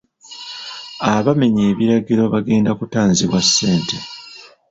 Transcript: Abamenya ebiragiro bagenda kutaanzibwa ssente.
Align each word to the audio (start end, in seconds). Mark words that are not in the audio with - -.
Abamenya 1.13 1.61
ebiragiro 1.71 2.23
bagenda 2.33 2.71
kutaanzibwa 2.79 3.39
ssente. 3.45 3.97